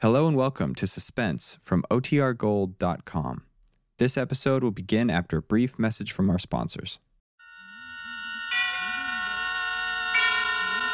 [0.00, 3.42] Hello and welcome to Suspense from OTRGold.com.
[3.98, 7.00] This episode will begin after a brief message from our sponsors.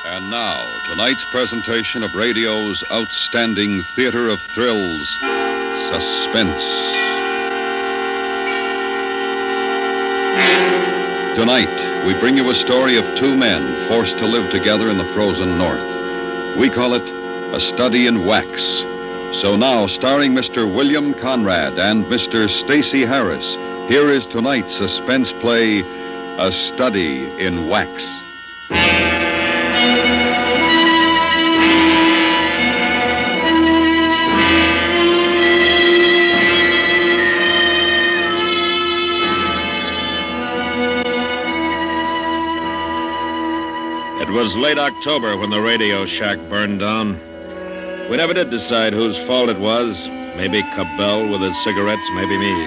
[0.07, 0.57] And now,
[0.89, 5.07] tonight's presentation of radio's outstanding theater of thrills,
[5.93, 6.65] Suspense.
[11.37, 15.13] Tonight, we bring you a story of two men forced to live together in the
[15.13, 16.59] frozen north.
[16.59, 17.03] We call it
[17.55, 18.94] A Study in Wax.
[19.43, 20.73] So now, starring Mr.
[20.73, 22.49] William Conrad and Mr.
[22.65, 23.45] Stacy Harris,
[23.91, 25.81] here is tonight's suspense play,
[26.39, 27.91] A Study in Wax.
[44.23, 47.34] It was late October when the radio shack burned down.
[48.11, 50.09] We never did decide whose fault it was.
[50.37, 52.67] Maybe Cabell with his cigarettes, maybe me.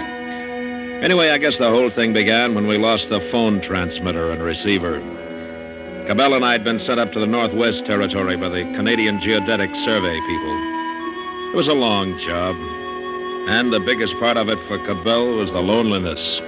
[1.04, 5.00] Anyway, I guess the whole thing began when we lost the phone transmitter and receiver.
[6.08, 9.76] Cabell and I had been sent up to the Northwest Territory by the Canadian Geodetic
[9.76, 11.52] Survey people.
[11.52, 12.56] It was a long job,
[13.48, 16.42] and the biggest part of it for Cabell was the loneliness.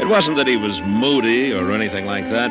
[0.00, 2.50] It wasn't that he was moody or anything like that.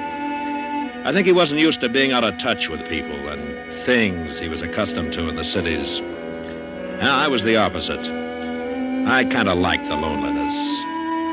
[1.06, 4.48] I think he wasn't used to being out of touch with people and things he
[4.48, 6.00] was accustomed to in the cities.
[7.02, 8.00] Now, I was the opposite.
[9.08, 10.54] I kind of liked the loneliness.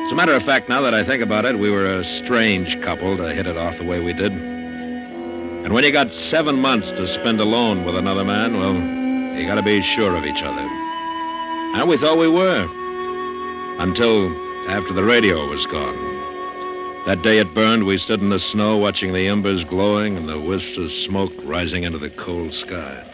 [0.07, 2.81] As a matter of fact, now that I think about it, we were a strange
[2.81, 4.33] couple to hit it off the way we did.
[4.33, 8.73] And when you got seven months to spend alone with another man, well,
[9.39, 10.67] you gotta be sure of each other.
[11.77, 12.67] And we thought we were.
[13.81, 14.33] Until
[14.71, 16.16] after the radio was gone.
[17.07, 20.41] That day it burned, we stood in the snow watching the embers glowing and the
[20.41, 23.05] wisps of smoke rising into the cold sky.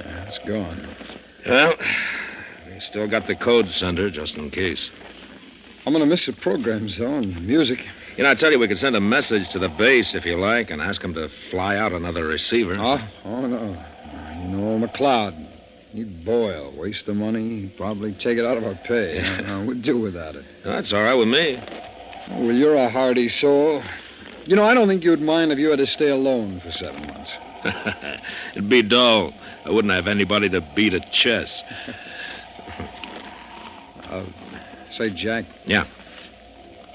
[0.00, 0.96] Yeah, it's gone.
[1.46, 1.74] Well,
[2.66, 4.90] we still got the code sender just in case.
[5.86, 7.78] I'm going to miss the programs, though, and music.
[8.16, 10.40] You know, I tell you, we could send a message to the base if you
[10.40, 12.74] like and ask them to fly out another receiver.
[12.76, 13.84] Oh, oh, no.
[14.42, 15.45] You know, McLeod.
[15.96, 19.16] He'd boil, waste the money, probably take it out of our pay.
[19.16, 19.64] Yeah.
[19.66, 20.44] We'd do without it.
[20.62, 21.56] That's all right with me.
[22.28, 23.82] Oh, well, you're a hardy soul.
[24.44, 27.06] You know, I don't think you'd mind if you had to stay alone for seven
[27.06, 27.30] months.
[28.52, 29.32] It'd be dull.
[29.64, 31.62] I wouldn't have anybody to beat at chess.
[34.06, 34.24] Uh,
[34.96, 35.46] say, Jack.
[35.64, 35.84] Yeah.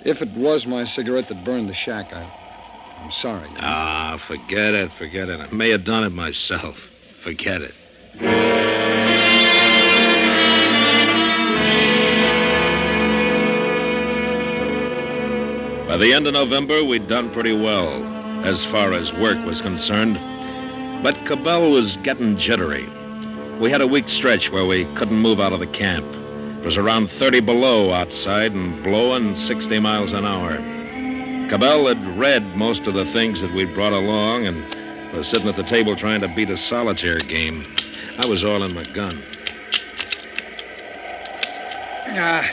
[0.06, 3.50] If it was my cigarette that burned the shack, I, I'm sorry.
[3.58, 5.42] Ah, forget it, forget it.
[5.42, 6.78] I may have done it myself.
[7.26, 7.74] Forget it.
[15.92, 18.02] By the end of November, we'd done pretty well,
[18.46, 20.16] as far as work was concerned.
[21.04, 22.88] But Cabell was getting jittery.
[23.60, 26.06] We had a week stretch where we couldn't move out of the camp.
[26.62, 30.56] It was around 30 below outside and blowing 60 miles an hour.
[31.50, 35.58] Cabell had read most of the things that we'd brought along and was sitting at
[35.58, 37.66] the table trying to beat a solitaire game.
[38.18, 39.22] I was oiling my gun.
[42.16, 42.46] Ah,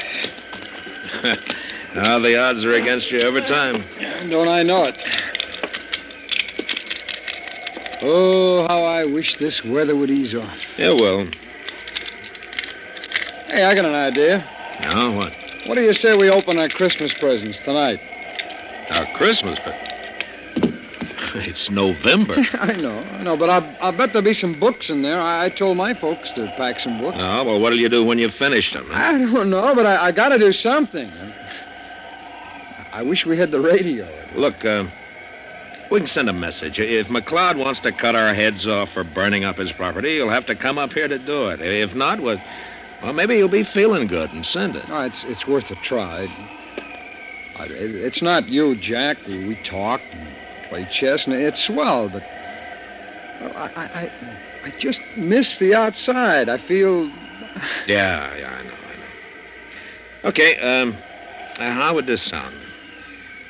[1.95, 3.85] Now the odds are against you every time.
[4.31, 4.95] don't I know it?
[8.03, 10.57] Oh, how I wish this weather would ease off.
[10.77, 11.27] Yeah, well.
[13.49, 14.39] Hey, I got an idea.
[14.81, 15.33] Now what?
[15.67, 17.99] What do you say we open our Christmas presents tonight?
[18.91, 19.59] Our Christmas.
[19.65, 19.75] But
[21.35, 22.37] it's November.
[22.61, 25.21] I know, I know, but I, I bet there'll be some books in there.
[25.21, 27.17] I, I told my folks to pack some books.
[27.21, 28.87] Oh, well, what'll you do when you've finished them?
[28.89, 28.95] huh?
[28.95, 31.11] I don't know, but I, I got to do something.
[32.93, 34.07] I wish we had the radio.
[34.35, 34.85] Look, uh,
[35.91, 36.79] we can send a message.
[36.79, 40.47] If McLeod wants to cut our heads off for burning up his property, he'll have
[40.47, 41.61] to come up here to do it.
[41.61, 42.39] If not, well,
[43.03, 44.89] well maybe he'll be feeling good and send it.
[44.89, 46.29] No, it's it's worth a try.
[47.57, 49.19] I, it's not you, Jack.
[49.27, 52.23] We, we talk and play chess, and it's swell, but
[53.41, 54.11] well, I, I I
[54.65, 56.49] I just miss the outside.
[56.49, 57.11] I feel.
[57.87, 60.29] Yeah, yeah, I know, I know.
[60.31, 60.99] Okay, um,
[61.59, 62.68] uh, how would this sound?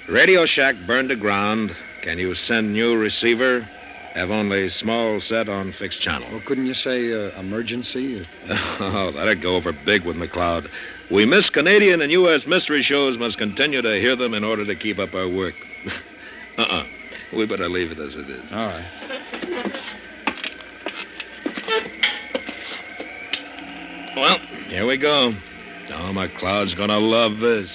[0.09, 1.77] Radio Shack burned to ground.
[2.03, 3.69] Can you send new receiver?
[4.15, 6.29] Have only small set on fixed channel.
[6.33, 8.27] Well, couldn't you say uh, emergency?
[8.81, 10.69] Oh, that'd go over big with McLeod.
[11.11, 12.47] We miss Canadian and U.S.
[12.47, 15.55] mystery shows must continue to hear them in order to keep up our work.
[16.59, 16.85] uh-uh.
[17.35, 18.45] We better leave it as it is.
[18.51, 18.87] All right.
[24.17, 24.39] Well,
[24.69, 25.35] here we go.
[25.91, 27.71] Oh, McLeod's gonna love this.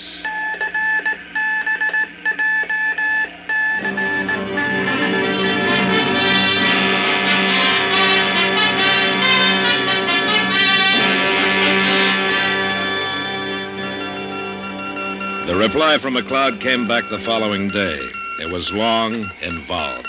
[15.55, 17.99] Reply from McLeod came back the following day.
[18.41, 20.07] It was long, involved,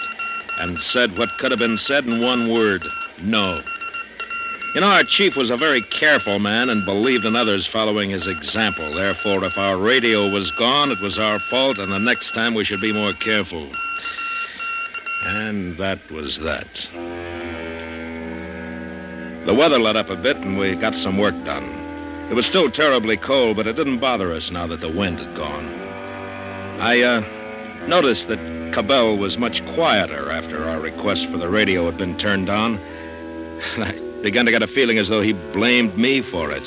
[0.58, 2.82] and said what could have been said in one word
[3.20, 3.62] no.
[4.74, 8.26] You know, our chief was a very careful man and believed in others following his
[8.26, 8.94] example.
[8.94, 12.64] Therefore, if our radio was gone, it was our fault, and the next time we
[12.64, 13.70] should be more careful.
[15.26, 16.66] And that was that.
[19.46, 21.83] The weather let up a bit, and we got some work done.
[22.30, 25.36] It was still terribly cold, but it didn't bother us now that the wind had
[25.36, 25.66] gone.
[26.80, 27.20] I, uh,
[27.86, 28.38] noticed that
[28.74, 32.78] Cabell was much quieter after our request for the radio had been turned on.
[32.78, 33.84] And
[34.18, 36.64] I began to get a feeling as though he blamed me for it.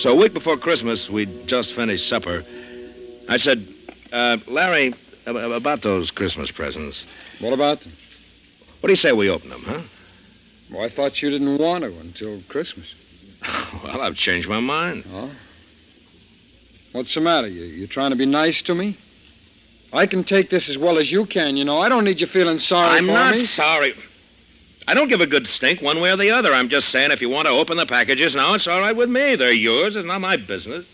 [0.00, 2.44] So a week before Christmas, we'd just finished supper.
[3.28, 3.66] I said,
[4.12, 4.94] uh, Larry,
[5.26, 7.04] about those Christmas presents,
[7.40, 7.92] What about them?
[8.80, 9.82] what do you say we open them, huh?
[10.72, 12.86] Well, I thought you didn't want to until Christmas.
[13.82, 15.04] Well, I've changed my mind.
[15.10, 15.30] Oh?
[16.92, 17.48] What's the matter?
[17.48, 18.98] You, you trying to be nice to me?
[19.92, 21.78] I can take this as well as you can, you know.
[21.78, 23.94] I don't need you feeling sorry I'm for not sorry.
[24.86, 26.54] I don't give a good stink one way or the other.
[26.54, 29.08] I'm just saying if you want to open the packages now, it's all right with
[29.08, 29.36] me.
[29.36, 29.96] They're yours.
[29.96, 30.84] It's not my business.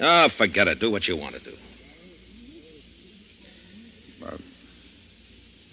[0.00, 0.80] Oh, forget it.
[0.80, 1.56] Do what you want to do.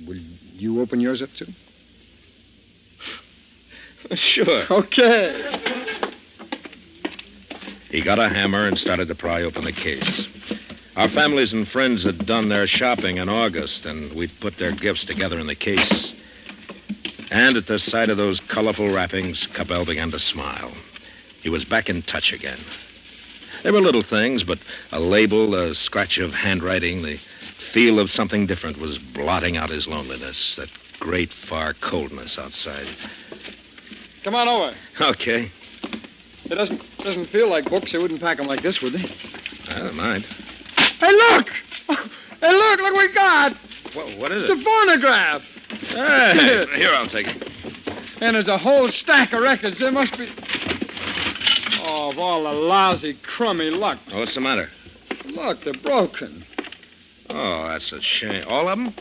[0.05, 0.17] Will
[0.53, 1.47] you open yours up too?
[4.15, 4.65] Sure.
[4.69, 5.77] Okay.
[7.89, 10.27] He got a hammer and started to pry open the case.
[10.95, 15.05] Our families and friends had done their shopping in August, and we'd put their gifts
[15.05, 16.13] together in the case.
[17.29, 20.73] And at the sight of those colorful wrappings, Cabell began to smile.
[21.41, 22.63] He was back in touch again.
[23.63, 24.59] There were little things, but
[24.91, 27.19] a label, a scratch of handwriting, the
[27.73, 30.69] feel of something different was blotting out his loneliness, that
[30.99, 32.87] great far coldness outside.
[34.27, 34.75] Come on over.
[34.99, 35.49] Okay.
[36.43, 37.93] It doesn't doesn't feel like books.
[37.93, 39.05] They wouldn't pack them like this, would they?
[39.69, 40.25] I don't mind.
[40.99, 41.47] Hey, look!
[42.41, 42.79] Hey, look!
[42.81, 43.53] Look what we got!
[43.93, 44.51] What, what is it?
[44.51, 45.41] It's a phonograph.
[45.69, 47.49] Hey, here, I'll take it.
[48.19, 49.79] And there's a whole stack of records.
[49.79, 50.29] There must be.
[51.83, 53.97] Oh, of all the lousy, crummy luck.
[54.11, 54.69] Oh, what's the matter?
[55.23, 56.45] Look, they're broken.
[57.29, 58.43] Oh, that's a shame.
[58.49, 58.93] All of them?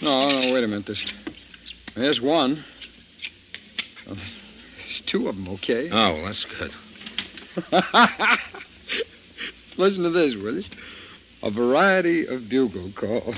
[0.00, 0.86] No, no, wait a minute.
[0.86, 1.12] There's,
[1.94, 2.64] there's one.
[4.08, 5.88] Oh, there's two of them, okay?
[5.90, 6.72] Oh, well, that's good.
[9.76, 10.64] Listen to this, will you?
[11.42, 13.36] A variety of bugle calls.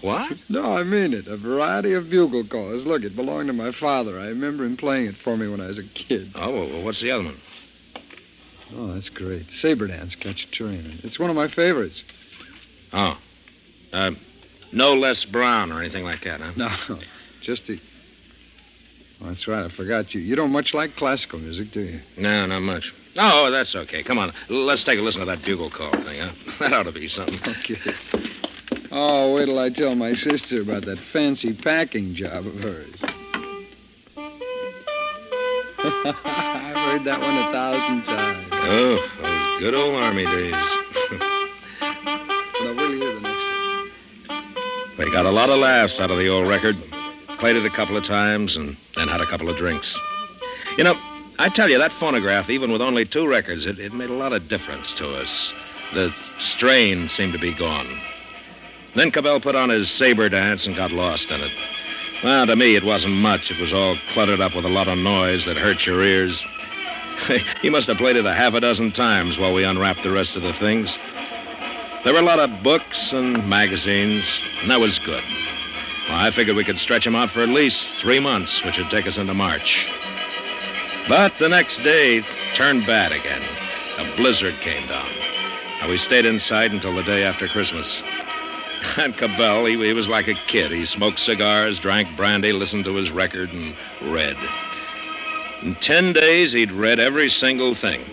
[0.00, 0.32] What?
[0.48, 1.26] No, I mean it.
[1.26, 2.86] A variety of bugle calls.
[2.86, 4.20] Look, it belonged to my father.
[4.20, 6.32] I remember him playing it for me when I was a kid.
[6.36, 7.40] Oh, well, well, what's the other one?
[8.76, 9.46] Oh, that's great.
[9.60, 11.04] Saber dance, Khachaturian.
[11.04, 12.00] It's one of my favorites.
[12.92, 13.16] Oh.
[13.92, 14.10] Uh,
[14.72, 16.52] no Les Brown or anything like that, huh?
[16.56, 16.68] No,
[17.42, 17.80] just the.
[19.20, 19.64] Oh, that's right.
[19.70, 20.20] I forgot you.
[20.20, 22.00] You don't much like classical music, do you?
[22.16, 22.84] No, not much.
[23.16, 24.04] Oh, that's okay.
[24.04, 24.32] Come on.
[24.48, 26.32] Let's take a listen to that bugle call thing, huh?
[26.60, 27.40] That ought to be something.
[27.42, 27.80] Okay.
[28.92, 32.94] Oh, wait till I tell my sister about that fancy packing job of hers.
[35.80, 38.48] I've heard that one a thousand times.
[38.52, 40.54] Oh, those good old army days.
[41.80, 43.44] But I will hear the next
[44.28, 45.06] one.
[45.06, 46.74] we got a lot of laughs out of the old record.
[47.38, 49.96] Played it a couple of times and then had a couple of drinks.
[50.76, 50.94] You know,
[51.38, 54.32] I tell you, that phonograph, even with only two records, it, it made a lot
[54.32, 55.52] of difference to us.
[55.94, 58.00] The strain seemed to be gone.
[58.96, 61.52] Then Cabell put on his saber dance and got lost in it.
[62.24, 63.50] Well, to me, it wasn't much.
[63.50, 66.44] It was all cluttered up with a lot of noise that hurt your ears.
[67.62, 70.34] he must have played it a half a dozen times while we unwrapped the rest
[70.34, 70.96] of the things.
[72.04, 75.22] There were a lot of books and magazines, and that was good.
[76.08, 78.90] Well, I figured we could stretch him out for at least three months, which would
[78.90, 79.86] take us into March.
[81.08, 82.22] But the next day
[82.56, 83.42] turned bad again.
[83.98, 85.10] A blizzard came down.
[85.80, 88.02] And we stayed inside until the day after Christmas.
[88.96, 90.70] And Cabell, he, he was like a kid.
[90.70, 94.36] He smoked cigars, drank brandy, listened to his record, and read.
[95.62, 98.04] In ten days, he'd read every single thing.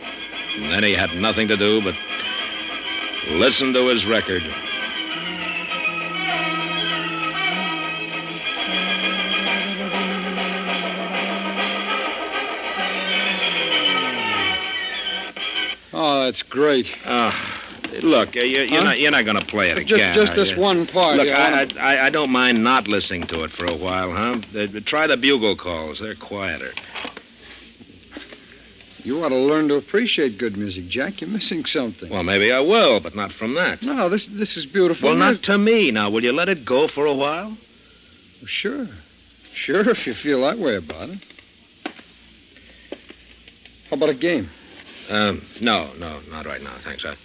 [0.57, 1.93] And then he had nothing to do but
[3.29, 4.41] listen to his record.
[16.25, 16.86] That's great.
[17.05, 17.32] Uh,
[18.01, 18.84] look, uh, you, you're Huh?
[18.84, 20.15] not you're not going to play it Just, again.
[20.15, 20.60] just are this you?
[20.60, 21.17] one part.
[21.17, 24.41] Look, I, wanna- I, I don't mind not listening to it for a while, huh?
[24.60, 26.00] Uh, Try the bugle calls.
[26.00, 26.74] They're quieter.
[29.03, 31.22] You ought to learn to appreciate good music, Jack.
[31.22, 32.10] You're missing something.
[32.10, 33.84] Well, maybe I will, but not from that.
[33.84, 35.10] no, this this is beautiful.
[35.10, 35.91] Well, not to me.
[35.91, 37.55] Now, will you let it go for a while?
[38.48, 38.88] Sure.
[39.65, 41.20] Sure, if you feel that way about it.
[43.89, 44.50] How about a game?
[45.09, 47.05] Um, no, no, not right now, thanks.
[47.05, 47.15] I,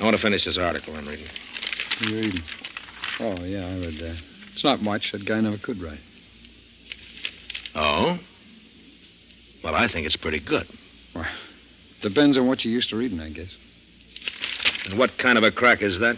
[0.00, 1.26] I want to finish this article I'm reading.
[2.00, 2.42] You reading?
[3.20, 4.16] Oh, yeah, I read that.
[4.54, 5.12] It's not much.
[5.12, 6.00] That guy never could write.
[7.74, 8.18] Oh?
[9.62, 10.66] Well, I think it's pretty good.
[11.14, 11.26] Well,
[12.00, 13.50] depends on what you're used to reading, I guess.
[14.84, 16.16] And what kind of a crack is that?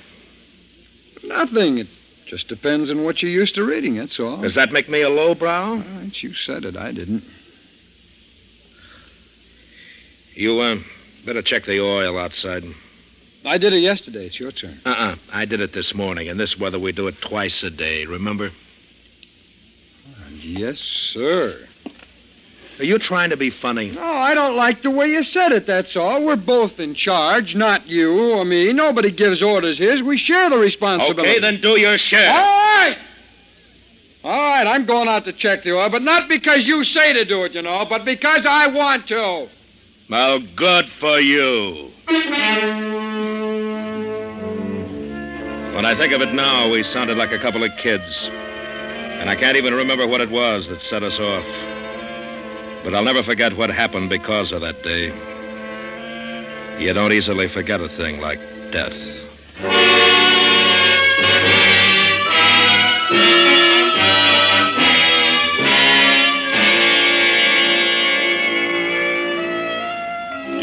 [1.23, 1.79] Nothing.
[1.79, 1.89] It
[2.27, 4.41] just depends on what you're used to reading, that's all.
[4.41, 5.73] Does that make me a lowbrow?
[5.73, 6.77] All right, you said it.
[6.77, 7.25] I didn't.
[10.35, 10.77] You, uh,
[11.25, 12.65] better check the oil outside.
[13.45, 14.27] I did it yesterday.
[14.27, 14.81] It's your turn.
[14.85, 15.17] Uh-uh.
[15.31, 16.29] I did it this morning.
[16.29, 18.51] In this weather, we do it twice a day, remember?
[20.43, 20.79] Yes,
[21.13, 21.67] sir.
[22.79, 23.93] Are you trying to be funny?
[23.93, 26.25] No, I don't like the way you said it, that's all.
[26.25, 28.73] We're both in charge, not you or me.
[28.73, 30.05] Nobody gives orders here.
[30.05, 31.31] We share the responsibility.
[31.31, 32.31] Okay, then do your share.
[32.33, 32.99] All right!
[34.25, 37.25] All right, I'm going out to check the oil, but not because you say to
[37.25, 39.49] do it, you know, but because I want to.
[40.11, 41.91] Well, good for you.
[45.75, 48.29] When I think of it now, we sounded like a couple of kids.
[48.31, 51.45] And I can't even remember what it was that set us off.
[52.85, 55.07] But I'll never forget what happened because of that day.
[56.79, 58.39] You don't easily forget a thing like
[58.73, 58.93] death.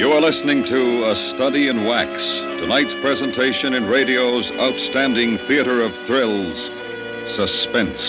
[0.01, 2.09] You are listening to A Study in Wax,
[2.59, 6.57] tonight's presentation in radio's outstanding theater of thrills,
[7.35, 8.01] Suspense.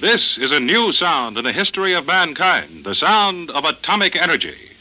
[0.00, 4.73] This is a new sound in the history of mankind the sound of atomic energy.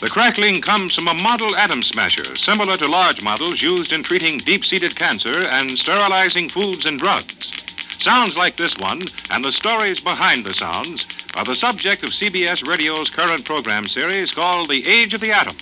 [0.00, 4.38] The crackling comes from a model atom smasher, similar to large models used in treating
[4.38, 7.52] deep seated cancer and sterilizing foods and drugs.
[7.98, 12.64] Sounds like this one, and the stories behind the sounds, are the subject of CBS
[12.64, 15.56] Radio's current program series called The Age of the Atom.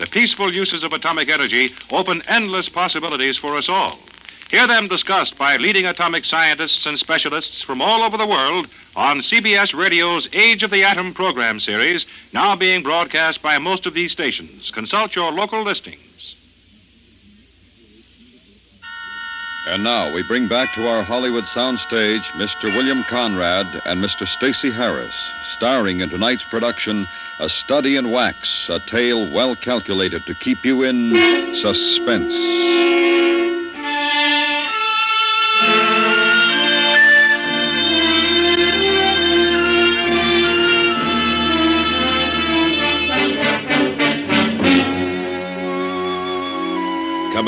[0.00, 4.00] The peaceful uses of atomic energy open endless possibilities for us all.
[4.50, 8.66] Hear them discussed by leading atomic scientists and specialists from all over the world
[8.96, 13.94] on CBS Radio's Age of the Atom program series, now being broadcast by most of
[13.94, 14.72] these stations.
[14.74, 16.34] Consult your local listings.
[19.68, 22.74] And now we bring back to our Hollywood soundstage Mr.
[22.74, 24.26] William Conrad and Mr.
[24.26, 25.14] Stacy Harris,
[25.56, 27.06] starring in tonight's production
[27.38, 32.89] A Study in Wax, a tale well calculated to keep you in suspense.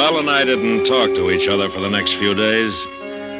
[0.02, 2.74] Cabell and I didn't talk to each other for the next few days.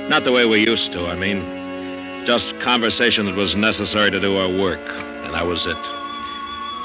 [0.08, 2.24] Not the way we used to, I mean.
[2.24, 4.78] Just conversation that was necessary to do our work,
[5.24, 5.76] and that was it.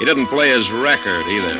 [0.00, 1.54] He didn't play his record either.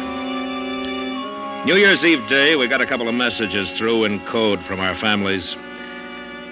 [1.64, 4.98] New Year's Eve day, we got a couple of messages through in code from our
[4.98, 5.54] families,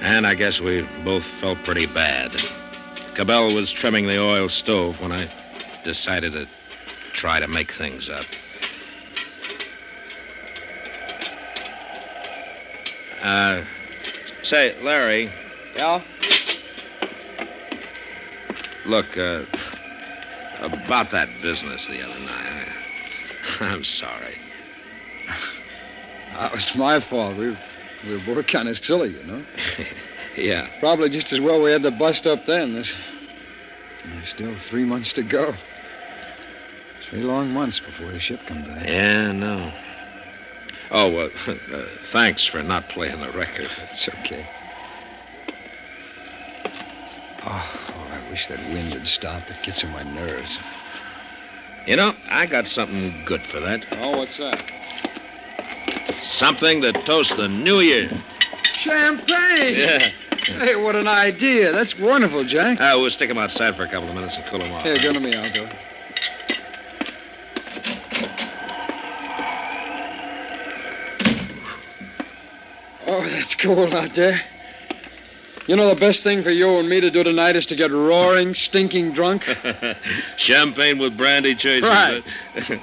[0.02, 2.30] and I guess we both felt pretty bad.
[3.16, 5.28] Cabell was trimming the oil stove when I
[5.84, 6.46] decided to
[7.14, 8.26] try to make things up.
[13.26, 13.64] Uh,
[14.44, 15.32] say, Larry.
[15.74, 16.00] Yeah?
[18.86, 19.42] Look, uh,
[20.60, 22.68] about that business the other night.
[23.60, 24.36] I, I'm sorry.
[26.34, 27.36] That was my fault.
[27.36, 27.56] We,
[28.06, 29.44] we were both kind of silly, you know.
[30.36, 30.68] yeah.
[30.78, 32.74] Probably just as well we had to bust up then.
[32.74, 32.92] There's,
[34.04, 35.52] there's still three months to go.
[37.10, 38.86] Three long months before the ship comes back.
[38.86, 39.72] Yeah, no.
[40.90, 43.70] Oh, well, uh, thanks for not playing the record.
[43.92, 44.46] It's okay.
[47.44, 49.50] Oh, oh, I wish that wind had stopped.
[49.50, 50.50] It gets on my nerves.
[51.86, 53.84] You know, I got something good for that.
[53.92, 54.60] Oh, what's that?
[56.24, 58.10] Something that toasts the new year.
[58.82, 59.74] Champagne!
[59.78, 60.10] Yeah.
[60.46, 61.72] Hey, what an idea.
[61.72, 62.80] That's wonderful, Jack.
[62.80, 64.84] Uh, we'll stick him outside for a couple of minutes and cool him off.
[64.84, 65.34] Here, go to me.
[65.34, 65.76] I'll do it.
[73.16, 74.42] Oh, that's cold out there.
[75.66, 77.90] You know, the best thing for you and me to do tonight is to get
[77.90, 79.42] roaring, stinking drunk.
[80.36, 81.82] Champagne with brandy chasers.
[81.82, 82.22] Right.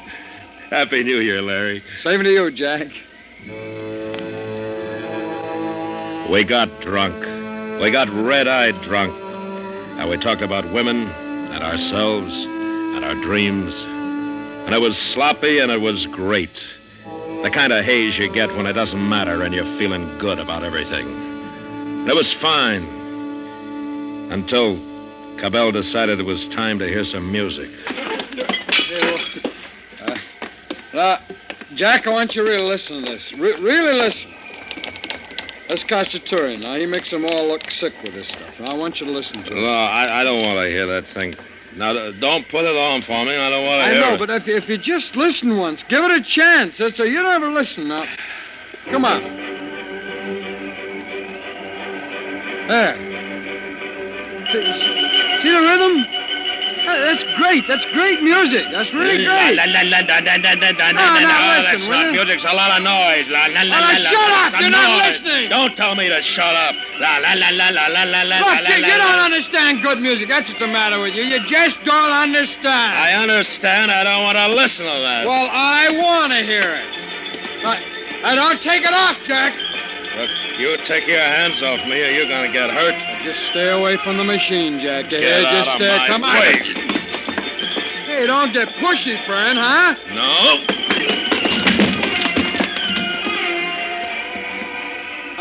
[0.71, 1.83] Happy New Year, Larry.
[2.01, 2.87] Same to you, Jack.
[6.31, 7.19] We got drunk.
[7.79, 9.13] We got red eyed drunk.
[9.99, 13.75] And we talked about women and ourselves and our dreams.
[14.65, 16.65] And it was sloppy and it was great.
[17.43, 20.63] The kind of haze you get when it doesn't matter and you're feeling good about
[20.63, 21.07] everything.
[21.07, 22.83] And it was fine.
[24.31, 24.77] Until
[25.39, 27.69] Cabell decided it was time to hear some music.
[30.01, 30.15] Uh,
[30.93, 31.19] now,
[31.75, 33.33] Jack, I want you to really listen to this.
[33.37, 34.33] Re- really listen.
[35.67, 36.61] That's Khachaturian.
[36.61, 38.53] Now, he makes them all look sick with this stuff.
[38.59, 39.55] Now, I want you to listen to it.
[39.55, 41.35] No, I, I don't want to hear that thing.
[41.75, 43.35] Now, uh, don't put it on for me.
[43.35, 44.19] I don't want to I hear know, it.
[44.19, 46.77] but if, if you just listen once, give it a chance.
[46.77, 48.05] That's a, you never listen now.
[48.91, 49.21] Come on.
[52.67, 52.95] There.
[54.51, 56.05] See, see the rhythm?
[56.85, 57.63] That- That's great.
[57.67, 58.65] That's great music.
[58.71, 59.55] That's really great.
[59.55, 62.43] La, la, la, la, la, la, la, la, No, la, no, listen, that's not music's
[62.43, 63.25] a lot of noise.
[63.29, 64.59] La, la, la, la, la, shut up.
[64.61, 65.49] You're not listening.
[65.49, 66.75] Don't tell me to shut up.
[66.99, 69.81] La, la, la, la, la, la, la, la, Look, la, you, la, you don't understand
[69.81, 70.27] good music.
[70.29, 71.23] That's what's the matter with you.
[71.23, 72.97] You just don't understand.
[72.97, 73.91] I understand.
[73.91, 75.25] I don't want to listen to that.
[75.25, 76.87] Well, I want to hear it.
[77.65, 79.53] I, I don't take it off, Jack.
[80.17, 82.95] Look, you take your hands off me or you're going to get hurt.
[83.23, 85.09] Just stay away from the machine, Jack.
[85.09, 85.45] Get hear?
[85.45, 86.29] out Just of uh, my come way.
[86.29, 86.93] on.
[88.05, 89.95] Hey, don't get pushy, friend, huh?
[90.13, 90.73] No.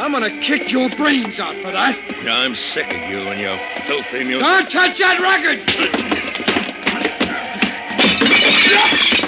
[0.03, 1.95] I'm gonna kick your brains out for that.
[2.27, 4.43] I'm sick of you and your filthy music.
[4.43, 5.61] Don't touch that record.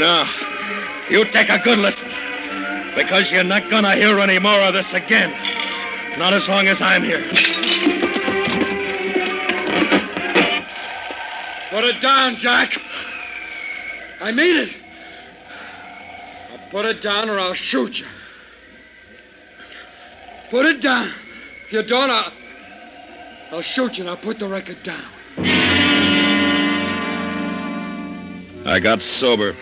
[0.00, 0.24] Now,
[1.10, 2.08] you take a good listen.
[2.96, 5.30] Because you're not to hear any more of this again.
[6.18, 7.22] Not as long as I'm here.
[11.70, 12.80] Put it down, Jack.
[14.22, 14.70] I mean it.
[16.50, 18.06] I'll put it down or I'll shoot you.
[20.50, 21.12] Put it down.
[21.66, 22.32] If you don't, I'll,
[23.52, 25.04] I'll shoot you and I'll put the record down.
[28.66, 29.54] I got sober.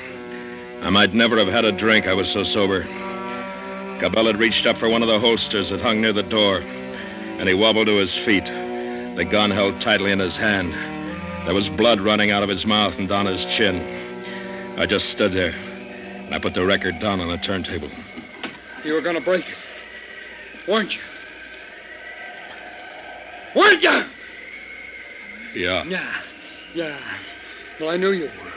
[0.82, 2.06] I might never have had a drink.
[2.06, 2.82] I was so sober.
[4.00, 7.48] Cabell had reached up for one of the holsters that hung near the door, and
[7.48, 10.72] he wobbled to his feet, the gun held tightly in his hand.
[11.46, 14.76] There was blood running out of his mouth and down his chin.
[14.78, 17.90] I just stood there, and I put the record down on the turntable.
[18.84, 19.56] You were gonna break it.
[20.68, 21.00] Weren't you?
[23.56, 24.04] Weren't you?
[25.54, 25.84] Yeah.
[25.84, 26.20] Yeah.
[26.74, 27.00] Yeah.
[27.80, 28.52] Well, I knew you were.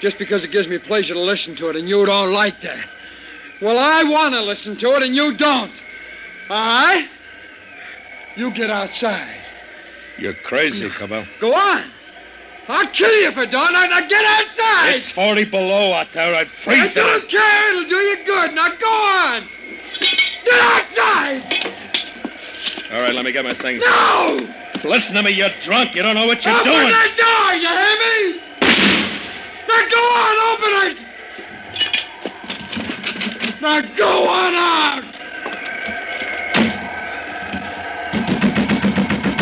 [0.00, 2.84] Just because it gives me pleasure to listen to it and you don't like that.
[3.62, 5.72] Well, I want to listen to it and you don't.
[6.50, 7.08] All right?
[8.36, 9.40] You get outside.
[10.18, 11.24] You're crazy, Cabell.
[11.40, 11.90] Go on.
[12.68, 13.72] I'll kill you if I don't.
[13.72, 14.96] Now, now get outside.
[14.96, 16.34] It's 40 below out there.
[16.34, 17.30] I'd freeze I don't it.
[17.30, 17.70] care.
[17.70, 18.54] It'll do you good.
[18.54, 19.48] Now go on.
[20.44, 21.72] Get outside.
[22.92, 23.82] All right, let me get my things.
[23.84, 24.48] No.
[24.84, 25.94] Listen to me, you're drunk.
[25.94, 26.92] You don't know what you're open doing.
[26.92, 27.54] Open the door.
[27.54, 28.45] You hear me?
[29.76, 30.36] Now go on.
[30.48, 30.96] Open it.
[33.60, 35.04] Now go on out.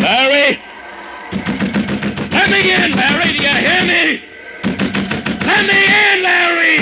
[0.01, 0.59] Larry!
[2.31, 3.31] Let me in, Larry!
[3.31, 4.21] Do you hear me?
[5.45, 6.77] Let me in, Larry!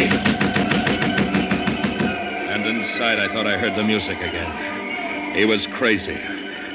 [2.49, 5.35] And inside, I thought I heard the music again.
[5.35, 6.19] He was crazy.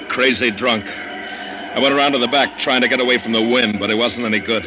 [0.08, 0.86] Crazy drunk.
[0.86, 3.96] I went around to the back trying to get away from the wind, but it
[3.96, 4.64] wasn't any good.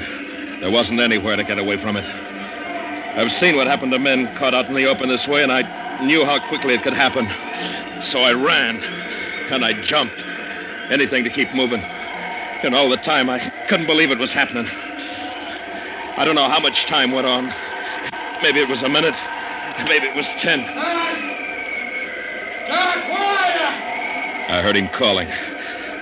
[0.61, 2.05] There wasn't anywhere to get away from it.
[2.05, 6.05] I've seen what happened to men caught out in the open this way, and I
[6.05, 7.25] knew how quickly it could happen.
[8.05, 8.77] So I ran,
[9.51, 10.21] and I jumped.
[10.91, 11.81] Anything to keep moving.
[11.81, 14.67] And all the time, I couldn't believe it was happening.
[16.17, 17.51] I don't know how much time went on.
[18.43, 19.15] Maybe it was a minute.
[19.87, 20.59] Maybe it was ten.
[24.49, 25.27] I heard him calling.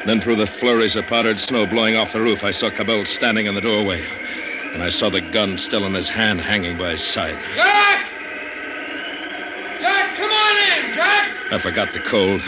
[0.06, 3.46] Then, through the flurries of powdered snow blowing off the roof, I saw Cabell standing
[3.46, 4.06] in the doorway.
[4.74, 7.36] And I saw the gun still in his hand, hanging by his side.
[7.56, 8.06] Jack.
[9.82, 11.32] Jack, come on in, Jack.
[11.52, 12.42] I forgot the cold.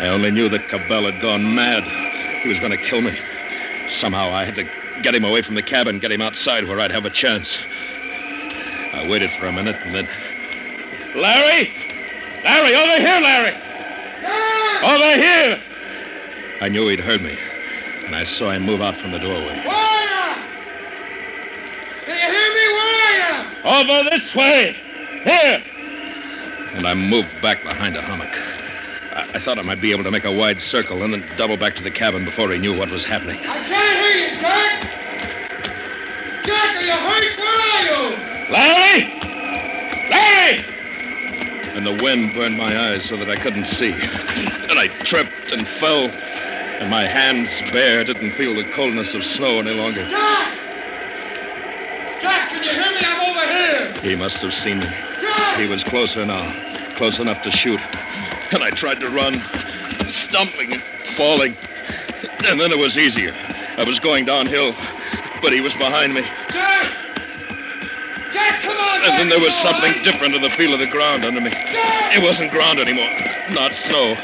[0.00, 1.82] I only knew that Cabell had gone mad.
[2.42, 3.18] He was going to kill me.
[3.92, 4.64] Somehow I had to
[5.02, 7.58] get him away from the cabin, get him outside where I'd have a chance.
[8.94, 10.08] I waited for a minute and then.
[11.16, 11.70] Larry!
[12.44, 13.54] Larry, over here, Larry!
[14.82, 15.62] Over here!
[16.60, 17.36] I knew he'd heard me,
[18.06, 19.62] and I saw him move out from the doorway.
[19.66, 19.97] Larry!
[22.08, 24.00] Can you hear me, Larry?
[24.00, 24.74] Over this way!
[25.24, 25.62] Here!
[26.72, 28.32] And I moved back behind a hummock.
[28.32, 31.58] I, I thought I might be able to make a wide circle and then double
[31.58, 33.38] back to the cabin before he knew what was happening.
[33.40, 34.82] I can't hear you, Jack.
[36.46, 37.38] Jack, are you hurt?
[37.38, 38.52] Where are you?
[38.54, 39.02] Larry!
[40.08, 40.64] Larry!
[41.76, 43.92] And the wind burned my eyes so that I couldn't see.
[43.92, 46.08] And I tripped and fell.
[46.08, 50.08] And my hands bare didn't feel the coldness of snow any longer.
[50.08, 50.67] Jack!
[52.58, 52.98] Can you hear me?
[53.06, 54.02] I'm over here.
[54.02, 54.88] He must have seen me.
[55.58, 57.78] He was closer now, close enough to shoot.
[58.50, 59.40] And I tried to run,
[60.26, 60.82] stumbling and
[61.16, 61.56] falling.
[62.44, 63.32] And then it was easier.
[63.76, 64.74] I was going downhill,
[65.40, 66.22] but he was behind me.
[66.50, 66.92] Jack!
[68.32, 69.04] Jack, come on!
[69.04, 70.04] And then there was something right?
[70.04, 71.50] different in the feel of the ground under me.
[71.50, 72.16] Jack!
[72.16, 73.14] It wasn't ground anymore,
[73.50, 74.16] not snow.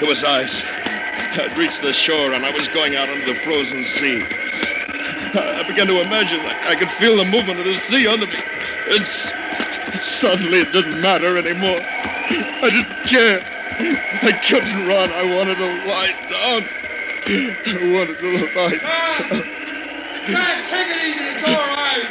[0.00, 0.62] It was ice.
[0.64, 4.41] I'd reached the shore and I was going out into the frozen sea.
[5.34, 8.36] I began to imagine I I could feel the movement of the sea under me.
[8.36, 9.06] And
[10.20, 11.80] suddenly it didn't matter anymore.
[11.80, 13.40] I didn't care.
[14.22, 15.10] I couldn't run.
[15.12, 16.62] I wanted to lie down.
[17.24, 19.62] I wanted to lie down.
[20.28, 21.24] Jack, take it easy.
[21.32, 22.06] It's all right.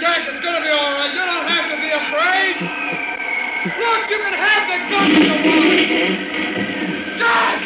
[0.00, 1.14] Jack, it's going to be all right.
[1.14, 2.56] You don't have to be afraid.
[3.78, 7.18] Look, you can have the gun you want.
[7.18, 7.58] Jack!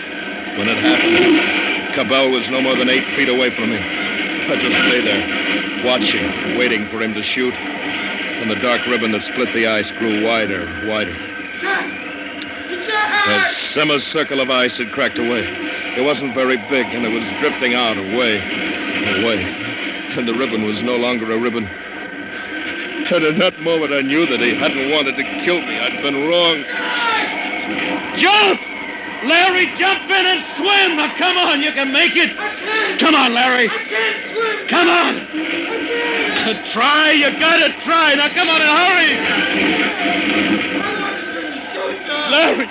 [0.58, 4.01] When it happened, Cabell was no more than eight feet away from me.
[4.48, 7.54] I just lay there, watching, waiting for him to shoot.
[7.54, 11.14] And the dark ribbon that split the ice grew wider, wider.
[13.24, 15.46] A semicircle of ice had cracked away.
[15.96, 18.38] It wasn't very big, and it was drifting out away,
[19.22, 19.42] away.
[20.16, 21.66] And the ribbon was no longer a ribbon.
[21.66, 25.78] And in that moment, I knew that he hadn't wanted to kill me.
[25.78, 26.64] I'd been wrong.
[28.18, 28.60] Jump!
[29.24, 30.96] Larry, jump in and swim!
[30.96, 32.30] Now, come on, you can make it.
[32.98, 33.68] Come on, Larry.
[34.68, 35.26] Come on.
[36.72, 38.14] Try, you gotta try.
[38.14, 39.12] Now, come on and hurry.
[42.30, 42.68] Larry.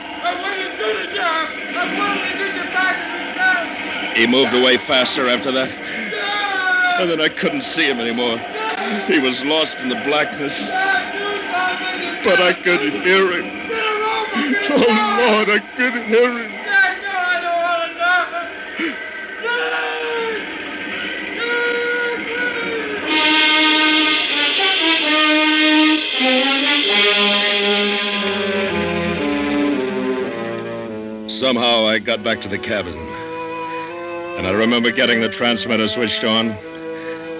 [4.16, 5.70] He moved away faster after that.
[7.00, 8.38] And then I couldn't see him anymore.
[9.08, 10.54] He was lost in the blackness.
[12.24, 13.62] But I could hear him.
[14.74, 14.78] Oh!
[14.78, 16.52] Lord, I could hear him.
[31.52, 32.98] Somehow I got back to the cabin.
[34.38, 36.58] And I remember getting the transmitter switched on,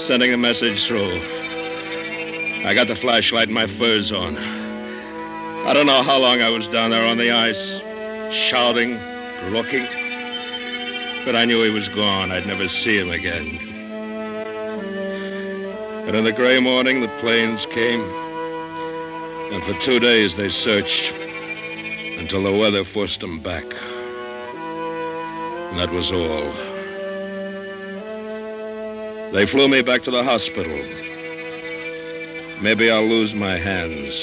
[0.02, 1.16] sending a message through.
[2.66, 4.38] I got the flashlight and my furs on.
[4.38, 7.80] I don't know how long I was down there on the ice,
[8.50, 9.00] shouting,
[9.54, 9.86] looking.
[11.24, 12.34] But I knew he was gone.
[12.34, 13.60] I'd never see him again.
[16.06, 18.02] And in the gray morning, the planes came.
[19.54, 21.14] And for two days they searched
[22.20, 23.64] until the weather forced them back.
[25.72, 26.52] And that was all.
[29.32, 30.76] They flew me back to the hospital.
[32.62, 34.14] Maybe I'll lose my hands.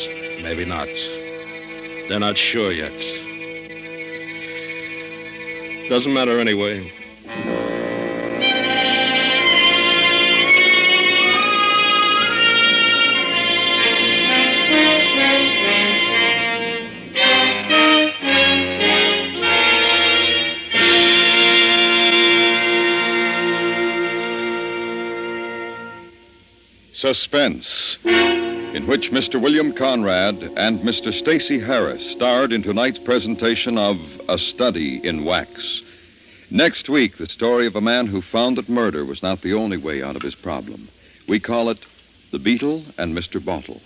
[0.42, 0.88] Maybe not.
[2.08, 2.92] They're not sure yet.
[5.88, 6.92] Doesn't matter anyway.
[26.98, 27.64] Suspense,
[28.04, 29.40] in which Mr.
[29.40, 31.16] William Conrad and Mr.
[31.16, 33.96] Stacy Harris starred in tonight's presentation of
[34.28, 35.80] A Study in Wax.
[36.50, 39.76] Next week, the story of a man who found that murder was not the only
[39.76, 40.88] way out of his problem.
[41.28, 41.78] We call it
[42.32, 43.44] The Beetle and Mr.
[43.44, 43.80] Bottle.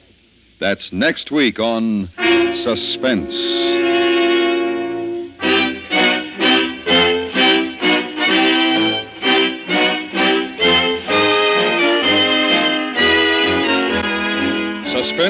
[0.58, 2.08] That's next week on
[2.64, 3.91] Suspense.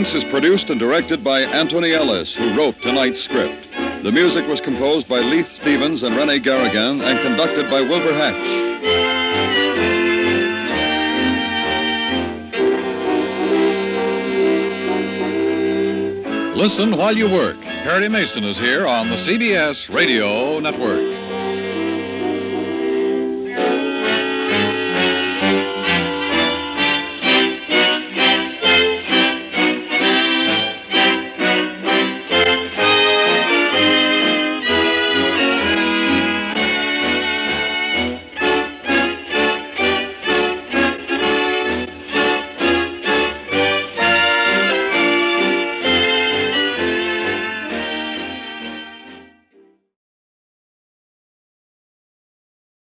[0.05, 3.69] Suspense is produced and directed by Antony Ellis, who wrote tonight's script.
[4.03, 8.35] The music was composed by Leith Stevens and Rene Garriguenc and conducted by Wilbur Hatch.
[16.57, 17.61] Listen while you work.
[17.61, 21.12] Perry Mason is here on the CBS Radio Network.